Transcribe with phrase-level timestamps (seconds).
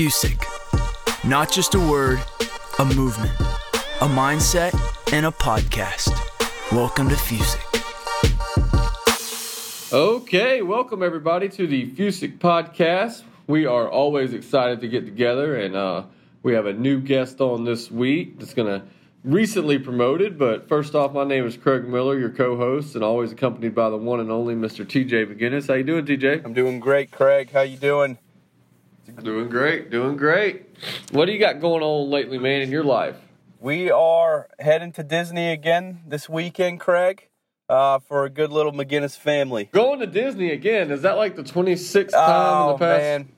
[0.00, 0.46] Fusic.
[1.28, 2.22] Not just a word,
[2.78, 3.38] a movement,
[4.00, 4.72] a mindset,
[5.12, 6.10] and a podcast.
[6.72, 7.60] Welcome to Fusic.
[9.92, 13.24] Okay, welcome everybody to the Fusic podcast.
[13.46, 16.04] We are always excited to get together, and uh,
[16.42, 18.86] we have a new guest on this week that's going to
[19.22, 20.38] recently promoted.
[20.38, 23.98] But first off, my name is Craig Miller, your co-host, and always accompanied by the
[23.98, 24.82] one and only Mr.
[24.82, 25.68] TJ McGinnis.
[25.68, 26.42] How you doing, TJ?
[26.42, 27.50] I'm doing great, Craig.
[27.52, 28.16] How you doing?
[29.18, 30.66] Doing great, doing great.
[31.12, 33.16] What do you got going on lately, man, in your life?
[33.58, 37.28] We are heading to Disney again this weekend, Craig,
[37.68, 39.68] uh, for a good little McGinnis family.
[39.72, 40.90] Going to Disney again?
[40.90, 43.28] Is that like the 26th time oh, in the past man.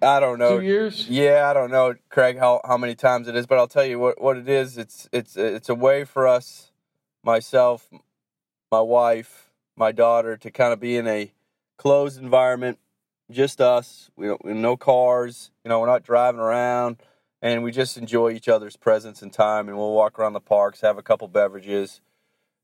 [0.00, 0.58] I don't know.
[0.58, 1.08] two years?
[1.08, 3.98] Yeah, I don't know, Craig, how, how many times it is, but I'll tell you
[3.98, 4.78] what, what it is.
[4.78, 6.72] It's it's it's a way for us,
[7.22, 7.88] myself,
[8.70, 11.32] my wife, my daughter, to kind of be in a
[11.76, 12.78] closed environment,
[13.30, 14.10] just us.
[14.16, 15.50] We don't no cars.
[15.64, 16.96] You know, we're not driving around,
[17.42, 19.68] and we just enjoy each other's presence and time.
[19.68, 22.00] And we'll walk around the parks, have a couple beverages,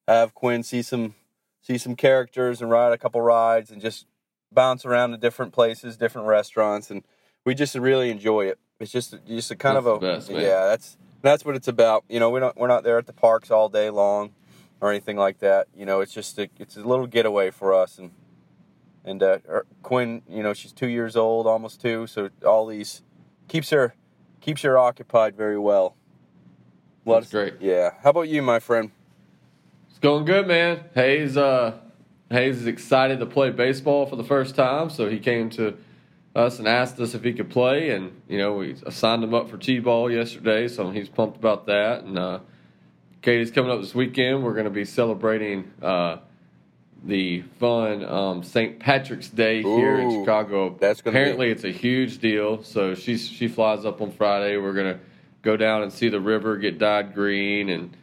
[0.08, 1.14] have Quinn see some
[1.60, 4.06] see some characters, and ride a couple rides, and just
[4.52, 7.02] bounce around to different places, different restaurants, and
[7.44, 8.58] we just really enjoy it.
[8.80, 10.66] It's just just a kind That's of a best, yeah.
[10.66, 12.04] That's that's what it's about.
[12.08, 14.32] You know, we don't we're not there at the parks all day long
[14.80, 15.68] or anything like that.
[15.74, 18.10] You know, it's just a, it's a little getaway for us and
[19.04, 19.38] and uh,
[19.82, 20.22] Quinn.
[20.28, 23.02] You know, she's two years old, almost two, so all these
[23.48, 23.94] keeps her
[24.40, 25.96] keeps her occupied very well.
[27.06, 27.54] That's great.
[27.60, 27.90] Yeah.
[28.02, 28.90] How about you, my friend?
[29.90, 30.84] It's going good, man.
[30.94, 31.78] Hayes, uh,
[32.30, 35.76] Hayes is excited to play baseball for the first time, so he came to
[36.34, 39.48] us and asked us if he could play, and you know we signed him up
[39.48, 42.02] for t-ball yesterday, so he's pumped about that.
[42.04, 42.40] And uh,
[43.22, 44.42] Katie's coming up this weekend.
[44.42, 46.18] We're going to be celebrating uh,
[47.06, 48.78] the fun um, St.
[48.80, 50.76] Patrick's Day here in Chicago.
[50.80, 52.62] that's gonna be- apparently it's a huge deal.
[52.62, 54.56] So she's she flies up on Friday.
[54.56, 55.00] We're gonna
[55.42, 57.94] go down and see the river, get dyed green, and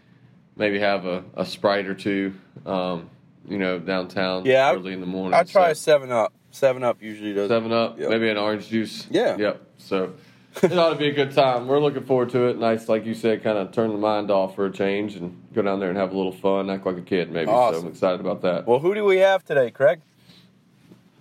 [0.56, 2.34] maybe have a, a sprite or two.
[2.66, 3.10] Um,
[3.50, 5.34] you know, downtown Yeah, I- early in the morning.
[5.34, 6.34] I try So- a Seven Up.
[6.52, 7.48] Seven Up usually does.
[7.48, 8.10] Seven Up, Yep.
[8.10, 9.08] maybe an orange juice.
[9.10, 9.38] Yeah.
[9.38, 9.62] Yep.
[9.78, 10.14] So
[10.62, 11.68] it ought to be a good time.
[11.68, 12.58] We're looking forward to it.
[12.58, 15.62] Nice, like you said, kind of turn the mind off for a change and go
[15.62, 17.48] down there and have a little fun, act like a kid, maybe.
[17.48, 18.68] So I'm excited about that.
[18.68, 20.02] Well, who do we have today, Craig?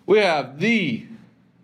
[0.06, 1.06] We have the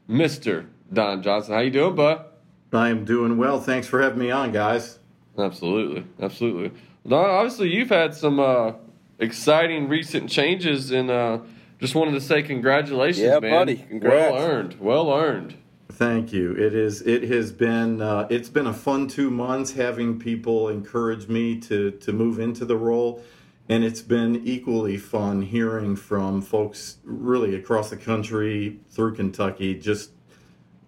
[0.06, 1.54] Mister Don Johnston.
[1.54, 2.24] How you doing, bud?
[2.72, 3.60] I am doing well.
[3.60, 4.98] Thanks for having me on, guys.
[5.38, 6.78] Absolutely, absolutely.
[7.06, 8.72] Don, obviously you've had some uh,
[9.18, 11.38] exciting recent changes, and uh,
[11.80, 13.50] just wanted to say congratulations, Yeah, man.
[13.50, 13.76] buddy.
[13.76, 14.32] Congrats.
[14.32, 14.80] Well earned.
[14.80, 15.54] Well earned.
[15.96, 16.52] Thank you.
[16.52, 17.00] It is.
[17.00, 18.02] It has been.
[18.02, 22.66] Uh, it's been a fun two months having people encourage me to to move into
[22.66, 23.24] the role,
[23.70, 29.74] and it's been equally fun hearing from folks really across the country through Kentucky.
[29.74, 30.10] Just,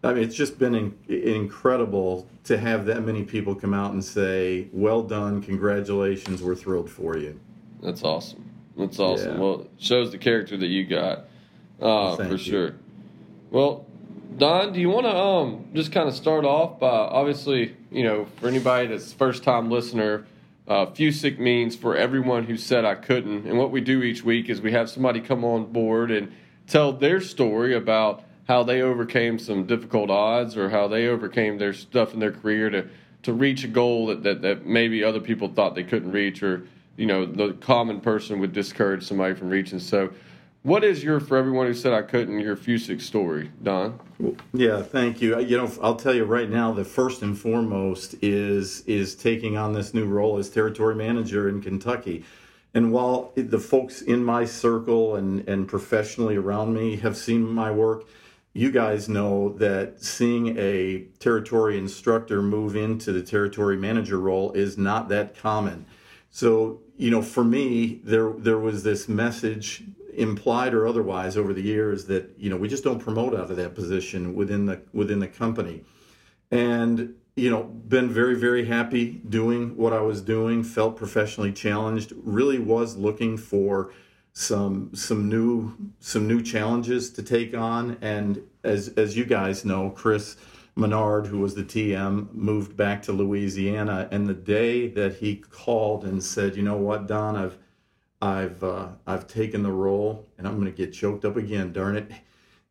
[0.04, 4.04] I mean, it's just been in, incredible to have that many people come out and
[4.04, 7.40] say, "Well done, congratulations, we're thrilled for you."
[7.80, 8.44] That's awesome.
[8.76, 9.36] That's awesome.
[9.36, 9.40] Yeah.
[9.40, 11.28] Well, it shows the character that you got,
[11.80, 12.38] uh, Thank for you.
[12.38, 12.74] sure.
[13.50, 13.86] Well,
[14.38, 18.26] Don, do you want to um just kind of start off by obviously you know
[18.36, 20.26] for anybody that's first time listener,
[20.68, 23.46] uh, Fusic means for everyone who said I couldn't.
[23.46, 26.32] And what we do each week is we have somebody come on board and
[26.68, 31.72] tell their story about how they overcame some difficult odds or how they overcame their
[31.72, 32.86] stuff in their career to
[33.24, 36.64] to reach a goal that, that, that maybe other people thought they couldn't reach or
[36.96, 40.10] you know the common person would discourage somebody from reaching so
[40.62, 43.98] what is your for everyone who said i couldn't your fusic story don
[44.52, 45.38] Yeah, thank you.
[45.38, 46.72] You know, I'll tell you right now.
[46.72, 51.62] The first and foremost is is taking on this new role as territory manager in
[51.62, 52.24] Kentucky.
[52.74, 57.70] And while the folks in my circle and and professionally around me have seen my
[57.70, 58.08] work,
[58.52, 64.76] you guys know that seeing a territory instructor move into the territory manager role is
[64.76, 65.86] not that common.
[66.30, 69.84] So, you know, for me, there there was this message
[70.18, 73.56] implied or otherwise over the years that, you know, we just don't promote out of
[73.56, 75.84] that position within the within the company.
[76.50, 82.12] And, you know, been very, very happy doing what I was doing, felt professionally challenged,
[82.16, 83.92] really was looking for
[84.32, 87.96] some some new some new challenges to take on.
[88.00, 90.36] And as as you guys know, Chris
[90.76, 94.08] Menard, who was the TM, moved back to Louisiana.
[94.12, 97.58] And the day that he called and said, "You know what, Don, I've
[98.20, 101.72] I've uh, I've taken the role, and I'm going to get choked up again.
[101.72, 102.10] Darn it!"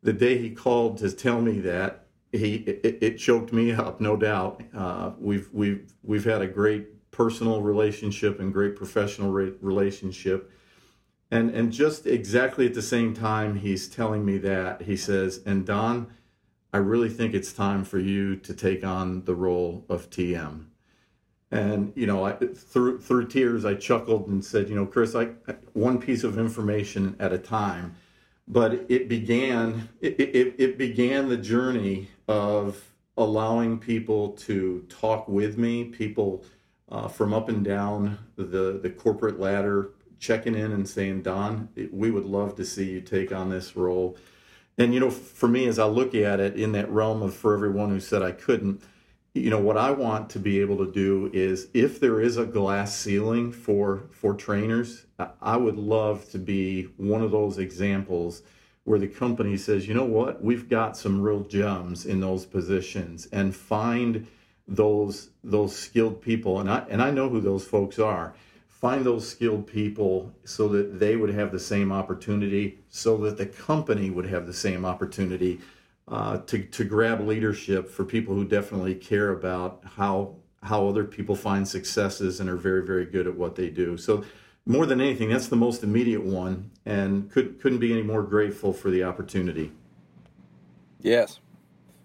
[0.02, 4.16] The day he called to tell me that, he it, it choked me up, no
[4.16, 4.62] doubt.
[4.74, 10.50] Uh, we've we've we've had a great personal relationship and great professional re- relationship.
[11.30, 15.66] And and just exactly at the same time he's telling me that, he says, and
[15.66, 16.08] Don,
[16.72, 20.66] I really think it's time for you to take on the role of TM.
[21.50, 25.30] And you know, I, through through tears, I chuckled and said, you know, Chris, I
[25.72, 27.96] one piece of information at a time.
[28.46, 32.82] But it began it, it, it began the journey of
[33.16, 36.44] allowing people to talk with me, people
[36.90, 42.10] uh, from up and down the the corporate ladder, checking in and saying, Don, we
[42.10, 44.18] would love to see you take on this role.
[44.76, 47.54] And you know, for me, as I look at it in that realm of for
[47.54, 48.82] everyone who said I couldn't
[49.38, 52.44] you know what I want to be able to do is if there is a
[52.44, 55.06] glass ceiling for for trainers,
[55.40, 58.42] I would love to be one of those examples
[58.84, 63.28] where the company says, you know what, we've got some real gems in those positions
[63.32, 64.26] and find
[64.66, 68.34] those those skilled people and I and I know who those folks are.
[68.68, 73.46] Find those skilled people so that they would have the same opportunity, so that the
[73.46, 75.60] company would have the same opportunity
[76.10, 81.36] uh, to, to grab leadership for people who definitely care about how how other people
[81.36, 83.96] find successes and are very very good at what they do.
[83.96, 84.24] So
[84.66, 88.72] more than anything that's the most immediate one and could, couldn't be any more grateful
[88.72, 89.72] for the opportunity.
[91.00, 91.40] Yes.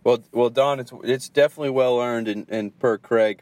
[0.04, 3.42] Well well don it's it's definitely well earned and, and per craig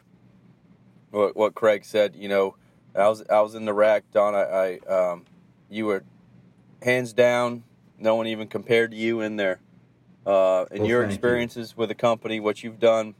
[1.09, 2.55] what, what craig said you know
[2.95, 5.25] i was i was in the rack don i, I um,
[5.69, 6.03] you were
[6.83, 7.63] hands down
[7.97, 9.59] no one even compared to you in there
[10.25, 11.81] uh, and well, your experiences you.
[11.81, 13.15] with the company, what you've done,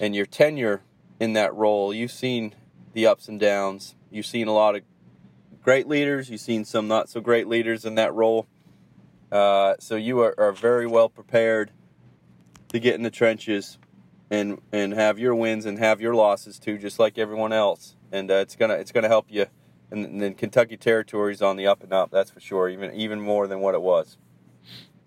[0.00, 0.82] and your tenure
[1.18, 1.94] in that role.
[1.94, 2.54] You've seen
[2.92, 3.94] the ups and downs.
[4.10, 4.82] You've seen a lot of
[5.62, 6.30] great leaders.
[6.30, 8.46] You've seen some not so great leaders in that role.
[9.30, 11.70] Uh, so you are, are, very well prepared
[12.68, 13.78] to get in the trenches
[14.30, 17.96] and and have your wins and have your losses too, just like everyone else.
[18.10, 19.46] And uh, it's gonna it's gonna help you.
[19.90, 22.10] And then Kentucky territory is on the up and up.
[22.10, 22.68] That's for sure.
[22.68, 24.18] Even even more than what it was.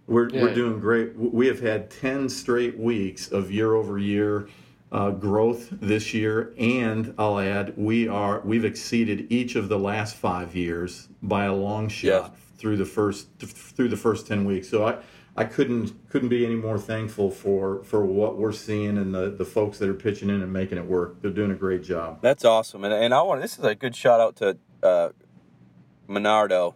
[0.07, 0.41] We're, yeah.
[0.41, 1.17] we're doing great.
[1.17, 4.47] We have had 10 straight weeks of year over year
[4.91, 10.15] uh, growth this year, and I'll add we are we've exceeded each of the last
[10.15, 12.31] five years by a long shot yes.
[12.57, 14.69] through the first through the first 10 weeks.
[14.69, 14.97] So I
[15.35, 19.43] I couldn't couldn't be any more thankful for for what we're seeing and the the
[19.43, 21.21] folks that are pitching in and making it work.
[21.21, 22.19] They're doing a great job.
[22.21, 25.09] That's awesome, and and I want this is a good shout out to uh,
[26.07, 26.75] Menardo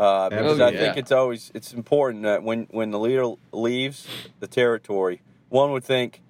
[0.00, 4.06] uh, because oh, I think it's always it's important that when when the leader leaves
[4.40, 5.20] the territory,
[5.50, 6.22] one would think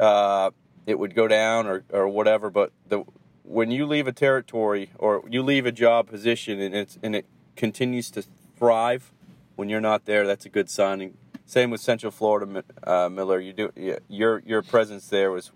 [0.00, 0.50] uh,
[0.84, 3.04] it would go down or, or whatever, but the
[3.44, 7.26] when you leave a territory or you leave a job position and it's and it
[7.54, 8.24] continues to
[8.58, 9.12] thrive
[9.54, 11.14] when you're not there, that's a good sign.
[11.46, 13.38] same with Central Florida, uh, Miller.
[13.38, 15.52] You do your your presence there was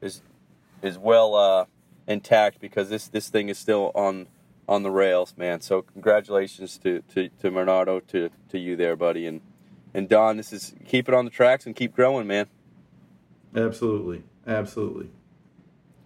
[0.00, 0.22] is
[0.80, 1.66] is well uh,
[2.06, 4.28] intact because this this thing is still on
[4.68, 5.60] on the rails, man.
[5.60, 9.40] So congratulations to to, to Bernardo, to to you there, buddy, and
[9.94, 10.36] and Don.
[10.36, 12.46] This is keep it on the tracks and keep growing, man.
[13.54, 15.08] Absolutely, absolutely.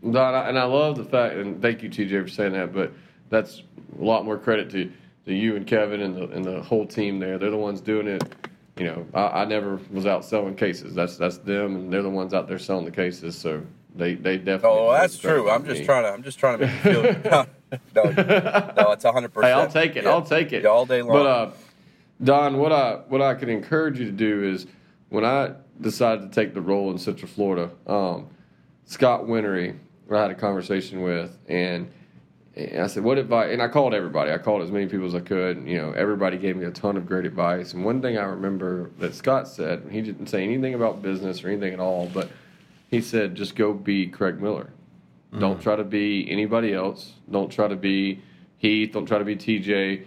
[0.02, 2.72] Don, and I love the fact, and thank you, TJ, for saying that.
[2.72, 2.92] But
[3.28, 3.62] that's
[3.98, 4.90] a lot more credit to,
[5.26, 7.38] to you and Kevin and the and the whole team there.
[7.38, 8.22] They're the ones doing it.
[8.78, 10.94] You know, I, I never was out selling cases.
[10.94, 13.36] That's that's them, and they're the ones out there selling the cases.
[13.36, 13.62] So
[13.94, 14.78] they they definitely.
[14.78, 15.50] Oh, that's true.
[15.50, 15.86] I'm just me.
[15.86, 16.10] trying to.
[16.10, 17.46] I'm just trying to make you feel.
[17.94, 19.32] no, no, it's 100.
[19.32, 20.04] percent Hey, I'll take it.
[20.04, 20.10] Yeah.
[20.10, 21.12] I'll take it yeah, all day long.
[21.12, 21.50] But uh,
[22.22, 24.66] Don, what I what I can encourage you to do is
[25.08, 28.28] when I decided to take the role in Central Florida, um,
[28.86, 29.76] Scott Winery,
[30.10, 31.90] I had a conversation with, and,
[32.54, 34.30] and I said, "What advice?" And I called everybody.
[34.30, 35.58] I called as many people as I could.
[35.58, 37.74] And, you know, everybody gave me a ton of great advice.
[37.74, 41.48] And one thing I remember that Scott said, he didn't say anything about business or
[41.48, 42.30] anything at all, but
[42.88, 44.70] he said, "Just go be Craig Miller."
[45.36, 45.44] Mm-hmm.
[45.44, 47.12] Don't try to be anybody else.
[47.30, 48.22] Don't try to be
[48.56, 48.92] Heath.
[48.92, 50.06] Don't try to be TJ.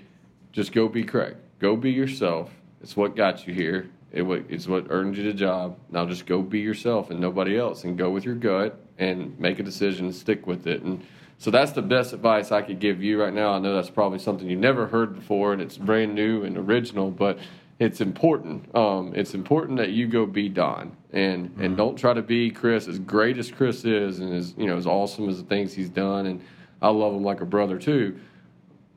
[0.52, 1.36] Just go be Craig.
[1.60, 2.50] Go be yourself.
[2.82, 3.92] It's what got you here.
[4.12, 5.78] It, it's what earned you the job.
[5.92, 9.60] Now just go be yourself and nobody else, and go with your gut and make
[9.60, 10.82] a decision and stick with it.
[10.82, 11.06] And
[11.38, 13.52] so that's the best advice I could give you right now.
[13.52, 17.12] I know that's probably something you never heard before, and it's brand new and original,
[17.12, 17.38] but
[17.80, 18.76] it's important.
[18.76, 21.64] Um, it's important that you go be Don and mm-hmm.
[21.64, 22.88] and don't try to be Chris.
[22.88, 25.90] As great as Chris is, and as you know, as awesome as the things he's
[25.90, 26.42] done, and
[26.82, 28.20] I love him like a brother too.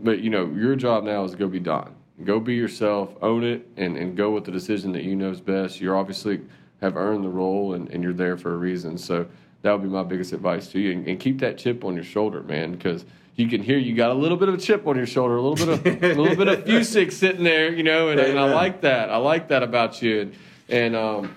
[0.01, 1.95] But you know, your job now is to go be Don.
[2.25, 5.41] Go be yourself, own it, and, and go with the decision that you know is
[5.41, 5.81] best.
[5.81, 6.41] You obviously
[6.81, 8.99] have earned the role, and, and you're there for a reason.
[8.99, 9.27] So
[9.63, 10.93] that would be my biggest advice to you.
[10.93, 13.05] And, and keep that chip on your shoulder, man, because–
[13.37, 15.43] you can hear you got a little bit of a chip on your shoulder, a
[15.43, 18.53] little bit of a little bit of Fusic sitting there, you know, and, and, I
[18.53, 19.11] like that.
[19.11, 20.35] I like that about you, and,
[20.69, 21.37] and um,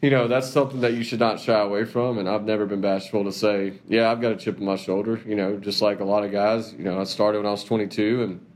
[0.00, 2.18] you know that's something that you should not shy away from.
[2.18, 5.20] And I've never been bashful to say, yeah, I've got a chip on my shoulder.
[5.26, 6.72] You know, just like a lot of guys.
[6.72, 8.46] You know, I started when I was 22, and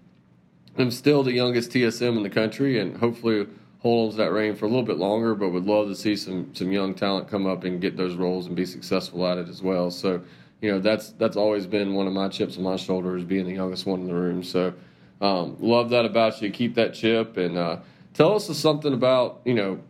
[0.79, 3.47] I'm still the youngest TSM in the country, and hopefully
[3.81, 6.17] hold on to that reign for a little bit longer, but would love to see
[6.17, 9.49] some some young talent come up and get those roles and be successful at it
[9.49, 9.91] as well.
[9.91, 10.23] So,
[10.65, 13.53] you know, that's that's always been one of my chips on my shoulders, being the
[13.53, 14.43] youngest one in the room.
[14.43, 14.73] So,
[15.21, 16.51] um, love that about you.
[16.51, 17.81] Keep that chip and uh,
[18.15, 19.81] tell us something about you know,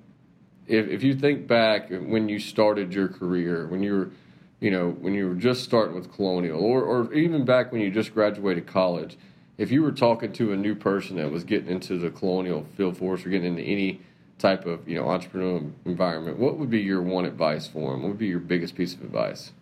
[0.67, 4.11] if if you think back when you started your career, when you were
[4.59, 7.93] you know, when you were just starting with Colonial, or, or even back when you
[7.93, 9.17] just graduated college,
[9.59, 12.97] if you were talking to a new person that was getting into the colonial field
[12.97, 14.01] force or getting into any
[14.39, 18.03] type of you know entrepreneurial environment, what would be your one advice for them?
[18.03, 19.53] What would be your biggest piece of advice?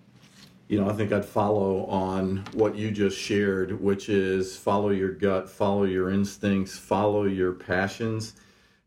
[0.73, 5.13] You know, I think I'd follow on what you just shared, which is follow your
[5.13, 8.37] gut, follow your instincts, follow your passions.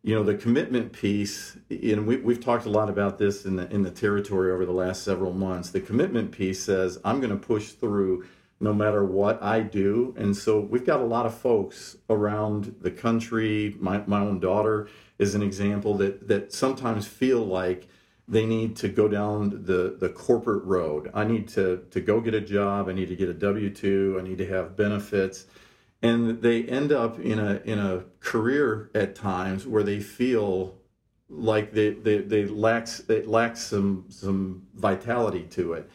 [0.02, 3.72] You know, the commitment piece, and we, we've talked a lot about this in the
[3.72, 5.70] in the territory over the last several months.
[5.70, 8.26] The commitment piece says I'm going to push through
[8.60, 10.16] no matter what I do.
[10.18, 13.76] And so we've got a lot of folks around the country.
[13.80, 14.88] My, my own daughter
[15.20, 17.88] is an example that, that sometimes feel like
[18.28, 21.12] they need to go down the, the corporate road.
[21.14, 22.90] I need to, to go get a job.
[22.90, 24.18] I need to get a W 2.
[24.20, 25.46] I need to have benefits.
[26.02, 30.76] And they end up in a, in a career at times where they feel
[31.30, 35.90] like they, they, they lacks, it lacks some, some vitality to it.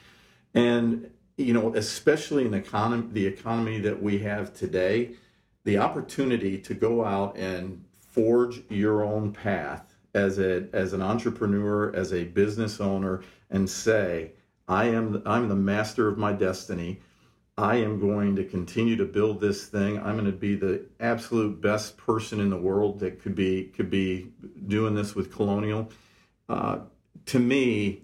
[0.55, 1.11] And
[1.41, 5.13] you know, especially in the economy, the economy that we have today,
[5.65, 11.95] the opportunity to go out and forge your own path as a as an entrepreneur,
[11.95, 14.33] as a business owner, and say,
[14.69, 17.01] I am I'm the master of my destiny.
[17.59, 19.99] I am going to continue to build this thing.
[19.99, 23.91] I'm going to be the absolute best person in the world that could be could
[23.91, 24.33] be
[24.67, 25.91] doing this with Colonial.
[26.49, 26.81] Uh,
[27.27, 28.03] to me,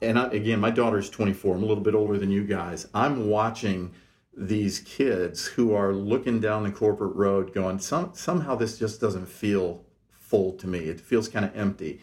[0.00, 1.56] and I, again, my daughter's 24.
[1.56, 2.88] I'm a little bit older than you guys.
[2.94, 3.92] I'm watching
[4.36, 9.26] these kids who are looking down the corporate road going, Some, somehow this just doesn't
[9.26, 9.84] feel
[10.30, 10.78] full to me.
[10.80, 12.00] It feels kind of empty.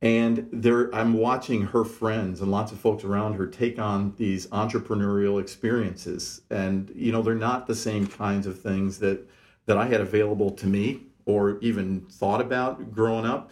[0.00, 4.46] And there, I'm watching her friends and lots of folks around her take on these
[4.48, 6.42] entrepreneurial experiences.
[6.50, 9.28] And, you know, they're not the same kinds of things that,
[9.66, 13.50] that I had available to me or even thought about growing up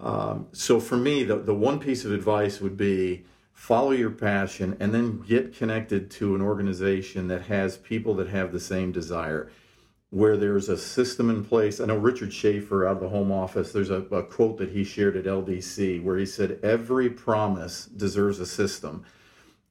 [0.00, 4.76] um, so for me, the, the one piece of advice would be follow your passion
[4.80, 9.50] and then get connected to an organization that has people that have the same desire
[10.10, 11.80] where there's a system in place.
[11.80, 14.84] I know Richard Schaefer out of the home office, there's a, a, quote that he
[14.84, 19.04] shared at LDC where he said, Every promise deserves a system.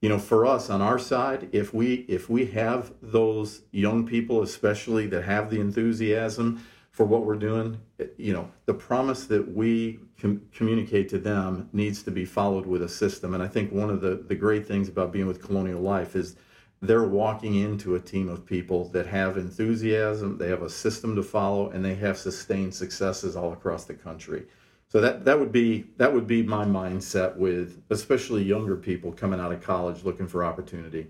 [0.02, 4.44] You know, for us on our side, if we if we have those young people,
[4.44, 7.80] especially that have the enthusiasm for what we're doing,
[8.18, 12.84] you know, the promise that we com- communicate to them needs to be followed with
[12.84, 13.34] a system.
[13.34, 16.36] And I think one of the, the great things about being with Colonial Life is
[16.82, 21.24] they're walking into a team of people that have enthusiasm, they have a system to
[21.24, 24.44] follow, and they have sustained successes all across the country.
[24.88, 29.40] So that, that would be that would be my mindset with especially younger people coming
[29.40, 31.08] out of college looking for opportunity.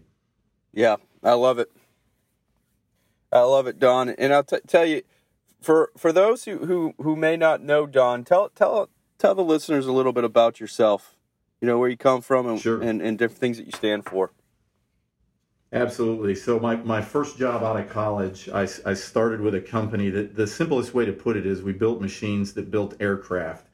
[0.73, 1.71] Yeah, I love it.
[3.31, 4.09] I love it, Don.
[4.09, 5.01] And I'll t- tell you,
[5.61, 9.87] for for those who, who who may not know Don, tell tell tell the listeners
[9.87, 11.15] a little bit about yourself.
[11.61, 12.81] You know where you come from and sure.
[12.81, 14.31] and, and different things that you stand for.
[15.75, 16.33] Absolutely.
[16.33, 20.35] So my, my first job out of college, I, I started with a company that
[20.35, 23.67] the simplest way to put it is we built machines that built aircraft.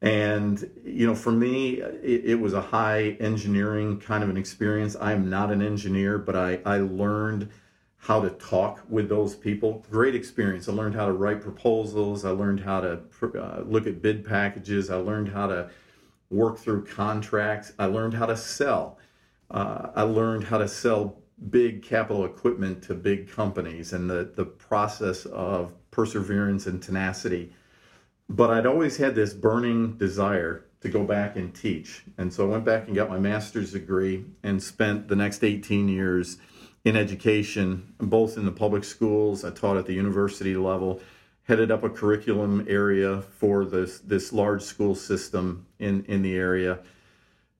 [0.00, 4.94] And, you know, for me, it, it was a high engineering kind of an experience.
[4.94, 7.48] I am not an engineer, but I, I learned–
[7.98, 9.84] how to talk with those people.
[9.90, 10.68] Great experience.
[10.68, 12.24] I learned how to write proposals.
[12.24, 14.88] I learned how to uh, look at bid packages.
[14.88, 15.70] I learned how to
[16.30, 17.72] work through contracts.
[17.78, 18.98] I learned how to sell.
[19.50, 21.16] Uh, I learned how to sell
[21.50, 27.52] big capital equipment to big companies and the, the process of perseverance and tenacity.
[28.28, 32.04] But I'd always had this burning desire to go back and teach.
[32.18, 35.88] And so I went back and got my master's degree and spent the next 18
[35.88, 36.38] years
[36.84, 39.44] in education, both in the public schools.
[39.44, 41.00] I taught at the university level,
[41.44, 46.78] headed up a curriculum area for this this large school system in in the area,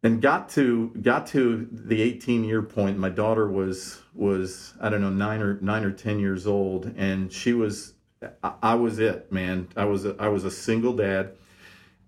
[0.03, 2.99] and got to got to the 18 year point.
[2.99, 7.33] My daughter was was I don't know nine or nine or 10 years old, and
[7.33, 7.95] she was
[8.43, 9.69] I, I was it, man.
[9.77, 11.33] I was a, I was a single dad.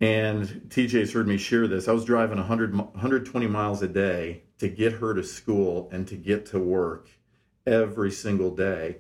[0.03, 1.87] And TJ's heard me share this.
[1.87, 6.17] I was driving 100, 120 miles a day to get her to school and to
[6.17, 7.11] get to work
[7.67, 8.97] every single day.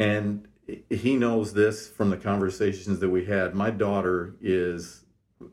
[0.00, 0.48] And
[0.88, 3.54] he knows this from the conversations that we had.
[3.54, 5.04] My daughter is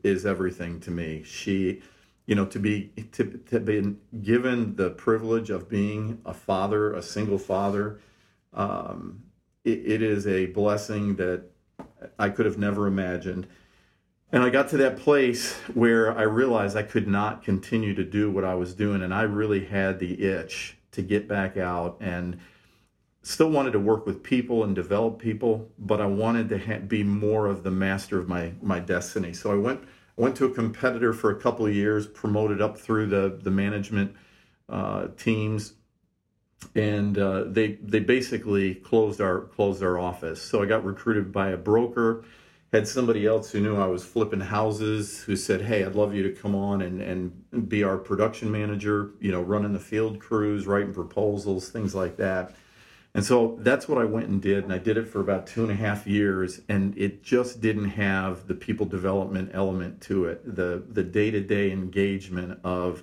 [0.02, 1.22] is everything to me.
[1.24, 1.80] She,
[2.28, 7.00] you know, to be to, to be given the privilege of being a father, a
[7.00, 8.00] single father,
[8.52, 9.22] um,
[9.64, 11.44] it, it is a blessing that
[12.18, 13.46] I could have never imagined.
[14.30, 18.30] and I got to that place where I realized I could not continue to do
[18.30, 22.38] what I was doing, and I really had the itch to get back out and
[23.22, 27.02] still wanted to work with people and develop people, but I wanted to ha- be
[27.02, 29.32] more of the master of my my destiny.
[29.32, 29.80] So I went
[30.18, 34.14] went to a competitor for a couple of years, promoted up through the the management
[34.68, 35.74] uh, teams,
[36.74, 40.42] and uh, they they basically closed our closed our office.
[40.42, 42.24] So I got recruited by a broker.
[42.70, 46.22] Had somebody else who knew I was flipping houses who said, "Hey, I'd love you
[46.24, 49.12] to come on and and be our production manager.
[49.20, 52.54] You know, running the field crews, writing proposals, things like that."
[53.14, 55.62] And so that's what I went and did, and I did it for about two
[55.62, 60.42] and a half years, and it just didn't have the people development element to it,
[60.44, 63.02] the the day to day engagement of,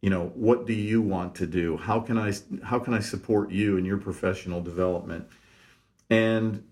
[0.00, 1.76] you know, what do you want to do?
[1.76, 2.32] How can I
[2.62, 5.26] how can I support you in your professional development?
[6.08, 6.64] And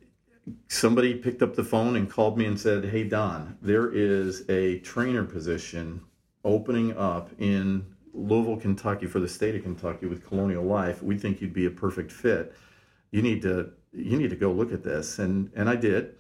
[0.69, 4.79] somebody picked up the phone and called me and said, "Hey Don, there is a
[4.79, 6.03] trainer position
[6.45, 11.41] opening up in Louisville, Kentucky, for the state of Kentucky with Colonial Life, we think
[11.41, 12.55] you'd be a perfect fit.
[13.11, 16.15] You need to you need to go look at this, and and I did,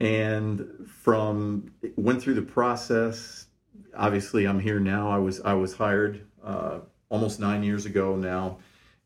[0.00, 3.46] and from went through the process.
[3.96, 5.10] Obviously, I'm here now.
[5.10, 8.58] I was I was hired uh, almost nine years ago now,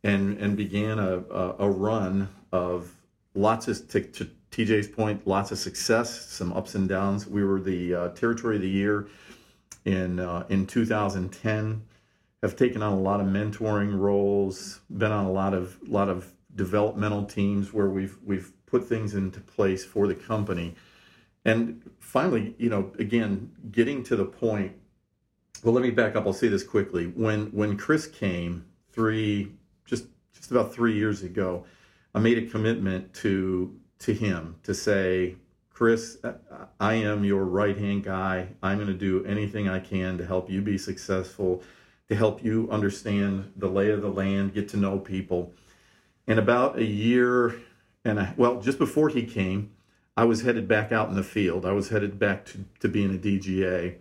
[0.03, 2.93] and and began a a, a run of
[3.35, 7.27] lots of to, to TJ's point, lots of success, some ups and downs.
[7.27, 9.09] We were the uh, territory of the year
[9.85, 11.83] in uh, in 2010
[12.43, 16.33] have taken on a lot of mentoring roles, been on a lot of lot of
[16.55, 20.75] developmental teams where we've we've put things into place for the company.
[21.45, 24.73] And finally, you know, again, getting to the point.
[25.63, 26.27] Well, let me back up.
[26.27, 27.07] I'll say this quickly.
[27.07, 29.53] When when Chris came three
[29.85, 31.67] just just about three years ago,
[32.15, 35.37] I made a commitment to to him to say,
[35.69, 36.17] Chris,
[36.79, 38.49] I am your right hand guy.
[38.63, 41.63] I'm going to do anything I can to help you be successful
[42.11, 45.53] to help you understand the lay of the land, get to know people.
[46.27, 47.55] And about a year
[48.05, 49.71] and a, well, just before he came,
[50.17, 51.65] I was headed back out in the field.
[51.65, 53.95] I was headed back to, to being a DGA.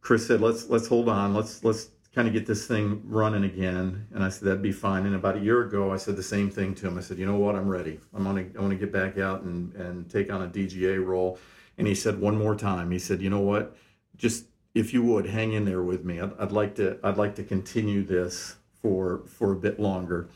[0.00, 1.34] Chris said, "Let's let's hold on.
[1.34, 5.04] Let's let's kind of get this thing running again." And I said, "That'd be fine."
[5.04, 6.96] And about a year ago, I said the same thing to him.
[6.96, 7.54] I said, "You know what?
[7.54, 8.00] I'm ready.
[8.14, 11.38] I'm gonna I want to get back out and and take on a DGA role."
[11.76, 12.90] And he said one more time.
[12.90, 13.76] He said, "You know what?
[14.16, 17.34] Just if you would hang in there with me, I'd, I'd like to I'd like
[17.36, 20.28] to continue this for for a bit longer.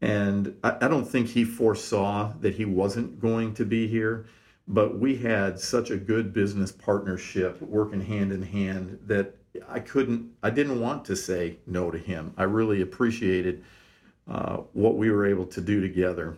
[0.00, 4.26] And I, I don't think he foresaw that he wasn't going to be here,
[4.68, 9.36] but we had such a good business partnership working hand in hand that
[9.68, 12.34] I couldn't I didn't want to say no to him.
[12.36, 13.64] I really appreciated
[14.30, 16.36] uh, what we were able to do together,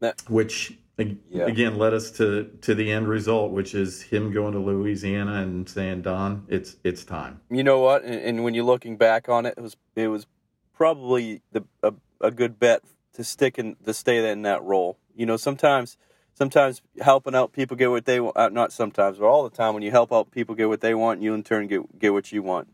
[0.00, 1.46] that, which yeah.
[1.46, 5.68] again led us to to the end result, which is him going to Louisiana and
[5.68, 8.04] saying, "Don, it's it's time." You know what?
[8.04, 10.26] And, and when you're looking back on it, it was it was
[10.72, 12.82] probably the a, a good bet
[13.14, 14.98] to stick in to stay in that role.
[15.14, 15.96] You know, sometimes
[16.34, 18.36] sometimes helping out people get what they want.
[18.36, 19.74] Uh, not sometimes, but all the time.
[19.74, 22.30] When you help out people get what they want, you in turn get get what
[22.30, 22.68] you want.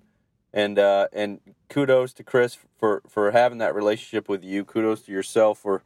[0.52, 4.64] And uh, and kudos to Chris for for having that relationship with you.
[4.64, 5.83] Kudos to yourself for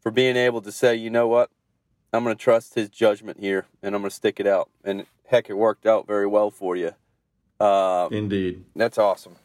[0.00, 1.50] for being able to say, you know what,
[2.12, 4.70] I'm going to trust his judgment here, and I'm going to stick it out.
[4.82, 6.92] And heck, it worked out very well for you.
[7.60, 9.36] Uh, Indeed, that's awesome.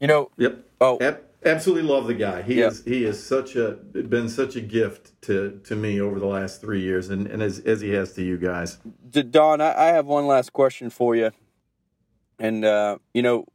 [0.00, 0.30] You know.
[0.38, 0.64] Yep.
[0.80, 2.42] Oh, Ab- absolutely love the guy.
[2.42, 2.72] He yep.
[2.72, 6.60] is he is such a been such a gift to to me over the last
[6.60, 8.78] three years, and, and as as he has to you guys.
[9.10, 11.30] Don, I, I have one last question for you,
[12.38, 13.46] and uh, you know.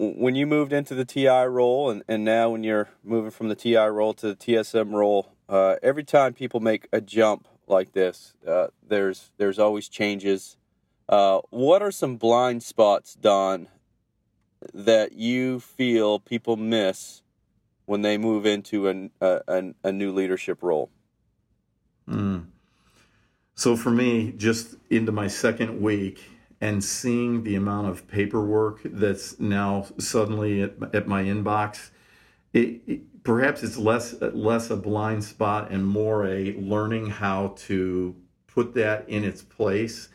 [0.00, 3.56] When you moved into the TI role, and, and now when you're moving from the
[3.56, 8.34] TI role to the TSM role, uh, every time people make a jump like this.
[8.46, 10.56] Uh, there's there's always changes.
[11.08, 13.68] Uh, what are some blind spots, Don,
[14.74, 17.22] that you feel people miss
[17.86, 20.90] when they move into an, a, a new leadership role?
[22.06, 22.46] Mm.
[23.54, 26.22] So for me, just into my second week
[26.60, 31.90] and seeing the amount of paperwork that's now suddenly at, at my inbox,
[32.52, 38.14] it, it perhaps it's less less a blind spot and more a learning how to
[38.46, 40.08] put that in its place.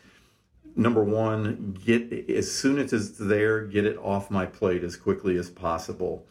[0.76, 5.36] Number one get as soon as it's there get it off my plate as quickly
[5.36, 6.26] as possible.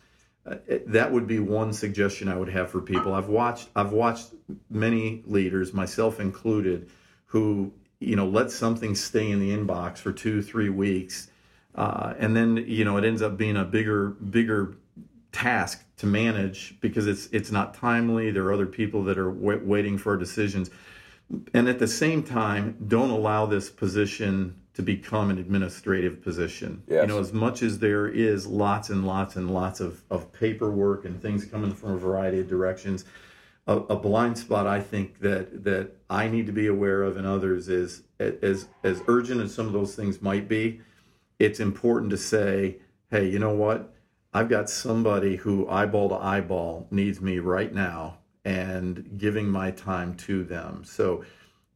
[0.46, 3.14] Uh, that would be one suggestion i would have for people.
[3.14, 4.34] I've watched i've watched
[4.70, 6.90] many leaders myself included
[7.26, 11.30] who you know let something stay in the inbox for two three weeks
[11.76, 14.76] uh, and then you know it ends up being a bigger bigger
[15.34, 18.32] task to manage because it's it's not timely.
[18.32, 20.70] There are other people that are w- waiting for decisions,
[21.54, 26.82] and at the same time, don't allow this position to become an administrative position.
[26.88, 27.02] Yes.
[27.04, 31.06] You know, as much as there is lots and lots and lots of, of paperwork
[31.06, 33.06] and things coming from a variety of directions,
[33.68, 37.28] a, a blind spot I think that that I need to be aware of and
[37.28, 40.82] others is as as urgent as some of those things might be,
[41.40, 42.78] it's important to say,
[43.10, 43.93] hey, you know what?
[44.34, 50.16] I've got somebody who eyeball to eyeball needs me right now and giving my time
[50.16, 50.84] to them.
[50.84, 51.24] So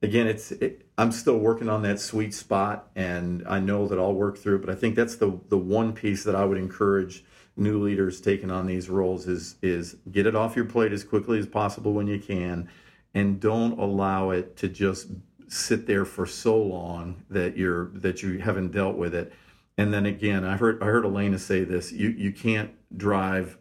[0.02, 4.13] again, it's it, I'm still working on that sweet spot, and I know that I'll
[4.13, 4.60] work through.
[4.60, 7.24] But I think that's the the one piece that I would encourage
[7.56, 11.39] new leaders taking on these roles is is get it off your plate as quickly
[11.39, 12.70] as possible when you can,
[13.13, 15.08] and don't allow it to just
[15.48, 19.32] sit there for so long that you're that you haven't dealt with it.
[19.78, 23.58] And then again, I heard I heard Elena say this: you you can't drive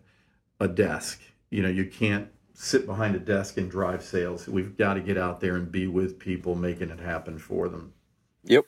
[0.59, 1.21] a desk.
[1.51, 4.49] You know, you can't sit behind a desk and drive sales.
[4.49, 7.93] We've got to get out there and be with people, making it happen for them.
[8.45, 8.65] Yep,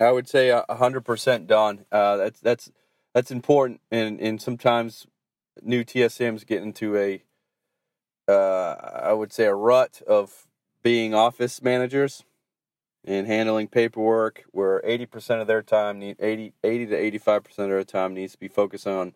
[0.00, 1.84] I would say hundred percent, Don.
[1.92, 2.72] Uh, that's that's
[3.14, 5.06] that's important, and and sometimes
[5.62, 7.22] new TSMs get into a,
[8.28, 10.46] uh, I would say a rut of
[10.82, 12.24] being office managers
[13.08, 17.42] and handling paperwork, where eighty percent of their time need 80, 80 to eighty five
[17.44, 19.14] percent of their time needs to be focused on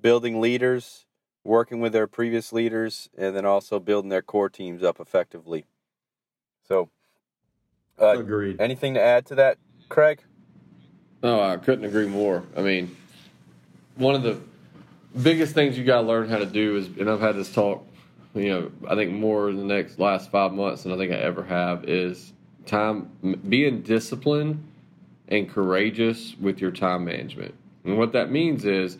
[0.00, 1.06] building leaders
[1.44, 5.64] working with their previous leaders, and then also building their core teams up effectively.
[6.66, 6.90] So,
[8.00, 8.60] uh, agreed.
[8.60, 10.20] Anything to add to that, Craig?
[11.22, 12.42] No, I couldn't agree more.
[12.56, 12.96] I mean,
[13.96, 14.40] one of the
[15.20, 17.86] biggest things you got to learn how to do is, and I've had this talk,
[18.34, 21.16] you know, I think more in the next last five months than I think I
[21.16, 22.32] ever have, is
[22.66, 23.10] time
[23.48, 24.66] being disciplined
[25.28, 27.54] and courageous with your time management.
[27.84, 28.98] And what that means is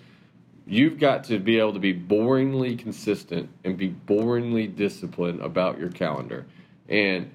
[0.67, 5.91] you've got to be able to be boringly consistent and be boringly disciplined about your
[5.91, 6.47] calendar.
[6.89, 7.35] And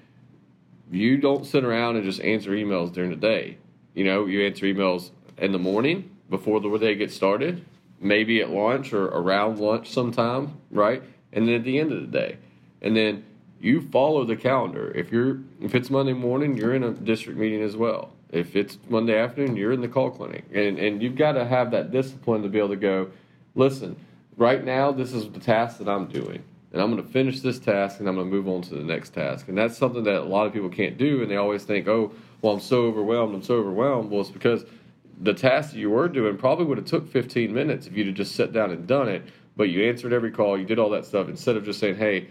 [0.90, 3.58] you don't sit around and just answer emails during the day.
[3.94, 7.64] You know, you answer emails in the morning before the day gets started,
[8.00, 11.02] maybe at lunch or around lunch sometime, right?
[11.32, 12.38] And then at the end of the day.
[12.80, 13.24] And then
[13.60, 14.92] you follow the calendar.
[14.94, 18.12] If you're if it's Monday morning, you're in a district meeting as well.
[18.30, 20.44] If it's Monday afternoon, you're in the call clinic.
[20.52, 23.10] And and you've got to have that discipline to be able to go,
[23.54, 23.96] listen,
[24.36, 26.42] right now, this is the task that I'm doing.
[26.72, 28.84] And I'm going to finish this task and I'm going to move on to the
[28.84, 29.48] next task.
[29.48, 31.22] And that's something that a lot of people can't do.
[31.22, 33.34] And they always think, oh, well, I'm so overwhelmed.
[33.34, 34.10] I'm so overwhelmed.
[34.10, 34.66] Well, it's because
[35.20, 38.16] the task that you were doing probably would have took 15 minutes if you'd have
[38.16, 39.22] just sat down and done it.
[39.56, 42.28] But you answered every call, you did all that stuff instead of just saying, hey,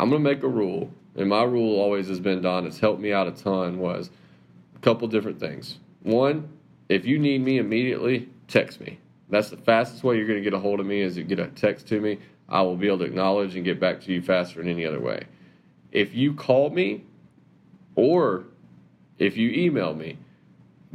[0.00, 0.90] I'm to make a rule.
[1.14, 4.08] And my rule always has been, Don, it's helped me out a ton, was
[4.74, 5.78] a couple different things.
[6.02, 6.48] One,
[6.88, 8.98] if you need me immediately, text me.
[9.28, 11.48] That's the fastest way you're to get a hold of me is you get a
[11.48, 12.18] text to me.
[12.48, 15.00] I will be able to acknowledge and get back to you faster than any other
[15.00, 15.24] way.
[15.92, 17.04] If you call me
[17.94, 18.44] or
[19.18, 20.16] if you email me,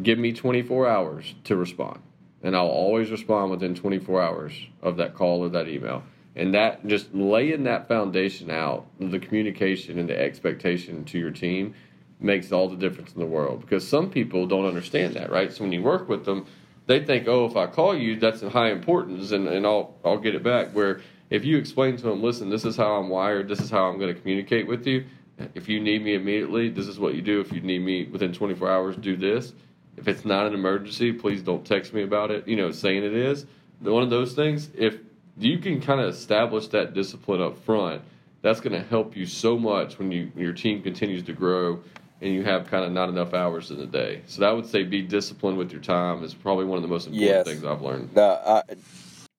[0.01, 1.99] give me 24 hours to respond.
[2.41, 6.01] And I'll always respond within 24 hours of that call or that email.
[6.35, 11.73] And that just laying that foundation out, the communication and the expectation to your team
[12.19, 15.51] makes all the difference in the world because some people don't understand that, right?
[15.51, 16.45] So when you work with them,
[16.87, 20.35] they think, oh, if I call you, that's high importance, and, and I'll I'll get
[20.35, 20.69] it back.
[20.69, 23.85] Where if you explain to them, listen, this is how I'm wired, this is how
[23.85, 25.05] I'm going to communicate with you.
[25.53, 27.41] If you need me immediately, this is what you do.
[27.41, 29.53] If you need me within 24 hours, do this.
[29.97, 32.47] If it's not an emergency, please don't text me about it.
[32.47, 33.45] You know, saying it is
[33.79, 34.69] one of those things.
[34.75, 34.97] If
[35.37, 38.01] you can kind of establish that discipline up front,
[38.41, 41.81] that's going to help you so much when you your team continues to grow
[42.21, 44.21] and you have kind of not enough hours in the day.
[44.27, 47.07] So I would say be disciplined with your time is probably one of the most
[47.07, 47.45] important yes.
[47.45, 48.17] things I've learned.
[48.17, 48.61] Uh,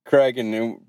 [0.05, 0.81] Craig and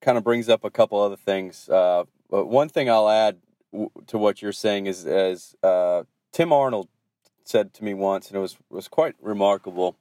[0.00, 1.68] kind of brings up a couple other things.
[1.68, 3.38] Uh, but one thing I'll add
[3.72, 6.88] w- to what you're saying is, as uh, Tim Arnold
[7.44, 9.96] said to me once, and it was was quite remarkable.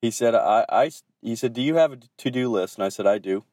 [0.00, 0.90] He said, "I, I
[1.22, 3.44] he said, do you have a to do list?" And I said, "I do."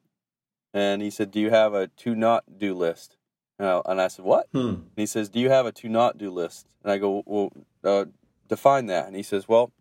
[0.74, 3.16] And he said, "Do you have a to not do list?"
[3.58, 4.68] And I, and I said, "What?" Hmm.
[4.68, 7.54] And he says, "Do you have a to not do list?" And I go, "Well,
[7.84, 8.06] uh,
[8.50, 9.72] define that." And he says, "Well,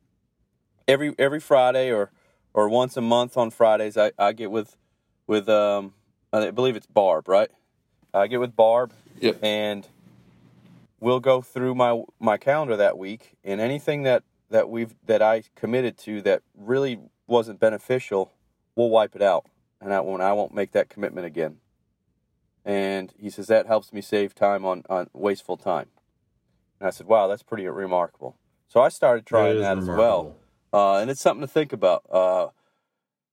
[0.87, 2.11] every every Friday or
[2.53, 4.77] or once a month on Fridays, I, I get with
[5.27, 5.95] with um
[6.33, 7.51] I believe it's Barb, right?
[8.13, 9.43] I get with Barb, yep.
[9.43, 9.87] and
[11.01, 14.23] we'll go through my my calendar that week, and anything that
[14.55, 18.33] that we've that I committed to that really wasn't beneficial,
[18.77, 19.47] we'll wipe it out,
[19.81, 21.59] and I won't I won't make that commitment again."
[22.65, 25.89] And he says, that helps me save time on, on wasteful time.
[26.81, 28.37] And I said, wow, that's pretty remarkable.
[28.69, 30.37] So I started trying that, that as well.
[30.73, 32.05] Uh, and it's something to think about.
[32.11, 32.49] Uh,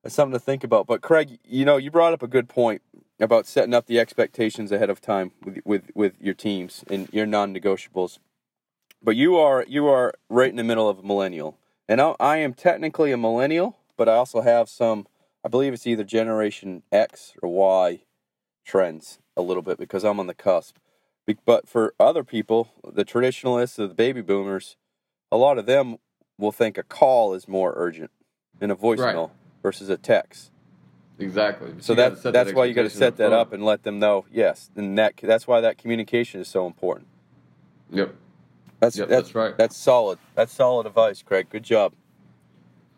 [0.03, 0.85] it's something to think about.
[0.85, 2.81] But Craig, you know, you brought up a good point
[3.21, 7.25] about setting up the expectations ahead of time with with, with your teams and your
[7.25, 8.19] non-negotiables.
[9.03, 12.37] But you are you are right in the middle of a millennial, and I, I
[12.37, 15.07] am technically a millennial, but I also have some.
[15.43, 18.01] I believe it's either Generation X or Y
[18.63, 20.77] trends a little bit because I'm on the cusp.
[21.45, 24.75] But for other people, the traditionalists or the baby boomers,
[25.31, 25.97] a lot of them
[26.37, 28.11] will think a call is more urgent
[28.59, 29.31] than a voicemail
[29.63, 30.51] versus a text.
[31.19, 31.73] Exactly.
[31.79, 33.99] So You gotta that that's why you got to set that up and let them
[33.99, 34.25] know.
[34.31, 37.07] Yes, and that that's why that communication is so important.
[37.91, 38.15] Yep.
[38.81, 39.57] That's Yep, that's that's right.
[39.57, 40.19] That's solid.
[40.35, 41.47] That's solid advice, Craig.
[41.51, 41.93] Good job.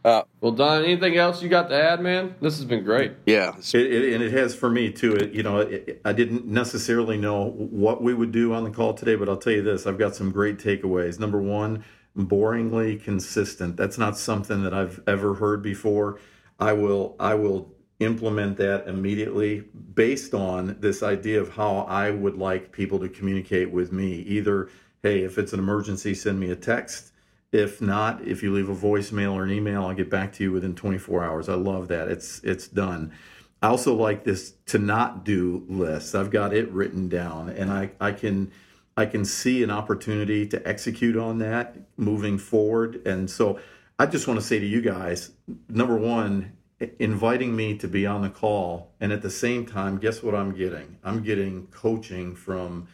[0.06, 2.36] Uh, Well, Don, anything else you got to add, man?
[2.41, 3.13] This has been great.
[3.26, 5.15] yeah, It, it, and it has for me too.
[5.15, 8.96] It, you know, it, I didn't necessarily know what we would do on the call
[8.96, 11.19] today, but I'll tell you this: I've got some great takeaways.
[11.19, 11.86] Number one,
[12.17, 13.78] boringly consistent.
[13.78, 16.19] That's not something that I've ever heard before.
[16.60, 19.62] I will, I will implement that immediately
[19.96, 24.15] based on this idea of how I would like people to communicate with me.
[24.22, 24.69] Either,
[25.04, 27.12] hey, if it's an emergency, send me a text.
[27.52, 30.52] If not, if you leave a voicemail or an email, I'll get back to you
[30.52, 31.50] within 24 hours.
[31.50, 32.08] I love that.
[32.08, 33.12] It's it's done.
[33.62, 36.16] I also like this to not do list.
[36.16, 38.52] I've got it written down and I, I can
[38.98, 43.06] I can see an opportunity to execute on that moving forward.
[43.06, 43.60] And so
[43.98, 45.32] I just want to say to you guys,
[45.70, 46.54] number one,
[47.00, 50.54] inviting me to be on the call and at the same time, guess what I'm
[50.54, 50.98] getting?
[51.04, 52.88] I'm getting coaching from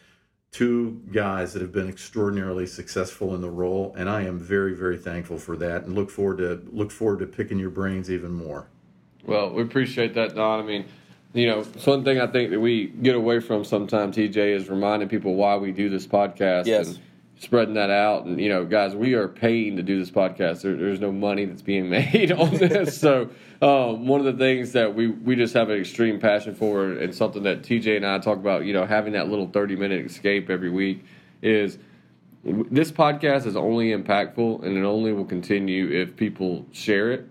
[0.52, 4.98] two guys that have been extraordinarily successful in the role and I am very very
[4.98, 8.66] thankful for that and look forward to look forward to picking your brains even more.
[9.24, 10.60] Well, we appreciate that, Don.
[10.60, 10.86] I mean,
[11.34, 14.68] you know, it's one thing I think that we get away from sometimes, TJ, is
[14.68, 16.88] reminding people why we do this podcast Yes.
[16.88, 16.98] and
[17.40, 18.26] spreading that out.
[18.26, 20.60] And, you know, guys, we are paying to do this podcast.
[20.60, 23.00] There, there's no money that's being made on this.
[23.00, 23.30] so,
[23.62, 27.14] um, one of the things that we, we just have an extreme passion for and
[27.14, 30.48] something that TJ and I talk about, you know, having that little 30 minute escape
[30.48, 31.04] every week
[31.42, 31.78] is
[32.44, 37.26] this podcast is only impactful and it only will continue if people share it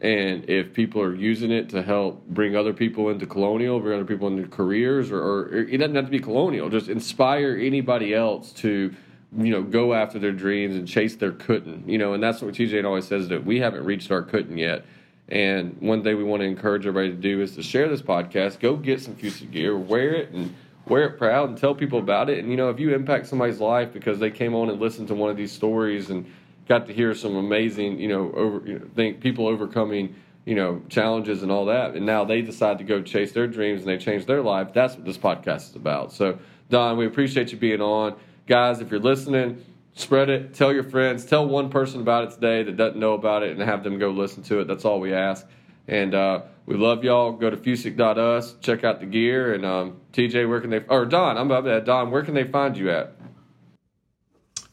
[0.00, 4.04] and if people are using it to help bring other people into colonial, bring other
[4.04, 8.52] people into careers, or, or it doesn't have to be colonial, just inspire anybody else
[8.52, 8.94] to,
[9.36, 12.54] you know, go after their dreams and chase their couldn't, you know, and that's what
[12.54, 14.84] TJ always says that we haven't reached our couldn't yet.
[15.28, 18.60] And one thing we want to encourage everybody to do is to share this podcast.
[18.60, 20.54] Go get some Fusa gear, wear it, and
[20.86, 22.38] wear it proud, and tell people about it.
[22.38, 25.14] And you know, if you impact somebody's life because they came on and listened to
[25.14, 26.30] one of these stories and
[26.68, 30.82] got to hear some amazing, you know, over you know, think people overcoming, you know,
[30.90, 33.98] challenges and all that, and now they decide to go chase their dreams and they
[33.98, 34.72] change their life.
[34.74, 36.12] That's what this podcast is about.
[36.12, 38.14] So, Don, we appreciate you being on,
[38.46, 38.80] guys.
[38.80, 42.76] If you're listening, spread it, tell your friends, tell one person about it today that
[42.76, 44.66] doesn't know about it, and have them go listen to it.
[44.66, 45.46] That's all we ask.
[45.86, 47.32] And uh, we love y'all.
[47.32, 50.80] Go to fusic.us, check out the gear, and um, TJ, where can they?
[50.88, 51.84] Or Don, I'm about that.
[51.84, 53.14] Don, where can they find you at?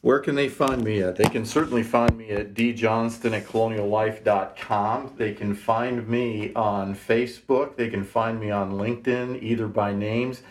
[0.01, 1.15] Where can they find me at?
[1.15, 5.13] They can certainly find me at djohnston at coloniallife.com.
[5.15, 7.75] They can find me on Facebook.
[7.75, 10.41] They can find me on LinkedIn, either by names.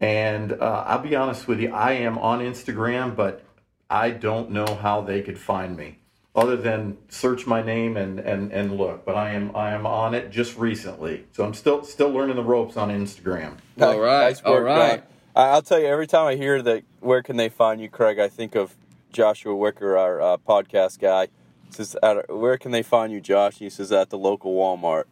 [0.00, 3.42] And uh, I'll be honest with you, I am on Instagram, but
[3.88, 5.98] I don't know how they could find me
[6.34, 9.04] other than search my name and, and, and look.
[9.04, 12.42] But I am I am on it just recently, so I'm still still learning the
[12.42, 13.58] ropes on Instagram.
[13.80, 14.96] All right, all right.
[15.00, 15.06] John.
[15.36, 18.20] I- I'll tell you, every time I hear that, where can they find you, Craig?
[18.20, 18.76] I think of
[19.12, 21.26] Joshua Wicker, our uh, podcast guy.
[21.66, 25.04] He says, at, "Where can they find you, Josh?" He says, "At the local Walmart."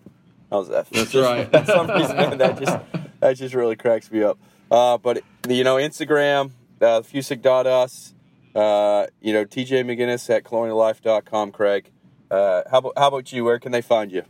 [0.52, 0.88] I was that.
[0.90, 1.50] That's right.
[1.50, 2.78] For some reason, man, that just
[3.20, 4.38] that just really cracks me up.
[4.72, 8.14] Uh, but you know, Instagram, uh, fusic.us,
[8.54, 11.90] uh, you know, TJ McGinnis at coloniallife.com, Craig.
[12.30, 13.44] Uh, how about how about you?
[13.44, 14.22] Where can they find you?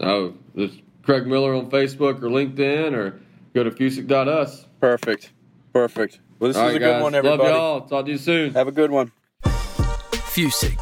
[0.00, 0.72] Oh, there's
[1.04, 3.20] Craig Miller on Facebook or LinkedIn, or
[3.54, 4.66] go to fusic.us.
[4.80, 5.32] Perfect,
[5.72, 6.18] perfect.
[6.40, 7.02] Well, this All was right, a good guys.
[7.04, 7.42] one, everybody.
[7.44, 7.80] Love y'all.
[7.82, 8.54] Talk to you soon.
[8.54, 9.12] Have a good one.
[9.44, 10.80] Fusic,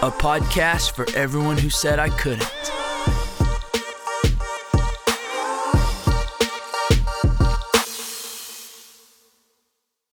[0.00, 2.48] a podcast for everyone who said I couldn't.